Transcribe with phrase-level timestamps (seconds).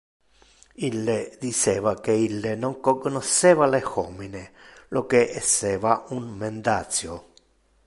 [0.87, 4.43] Ille diceva que ille non cognosceva le homine,
[4.97, 7.15] lo que esseva un mendacio.